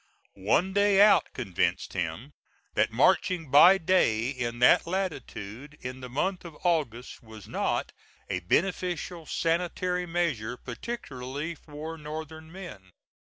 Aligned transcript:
One 0.33 0.73
day 0.73 0.99
out 0.99 1.27
convinced 1.31 1.93
him 1.93 2.33
that 2.73 2.91
marching 2.91 3.51
by 3.51 3.77
day 3.77 4.29
in 4.31 4.57
that 4.57 4.87
latitude, 4.87 5.77
in 5.79 6.01
the 6.01 6.09
month 6.09 6.43
of 6.43 6.57
August, 6.63 7.21
was 7.21 7.47
not 7.47 7.91
a 8.27 8.39
beneficial 8.39 9.27
sanitary 9.27 10.07
measure, 10.07 10.57
particularly 10.57 11.53
for 11.53 11.99
Northern 11.99 12.51
men. 12.51 12.89